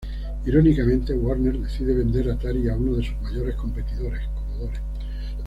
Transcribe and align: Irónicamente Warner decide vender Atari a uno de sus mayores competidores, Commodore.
Irónicamente 0.47 1.13
Warner 1.13 1.59
decide 1.59 1.93
vender 1.93 2.31
Atari 2.31 2.67
a 2.67 2.75
uno 2.75 2.95
de 2.95 3.03
sus 3.05 3.21
mayores 3.21 3.53
competidores, 3.55 4.23
Commodore. 4.33 4.79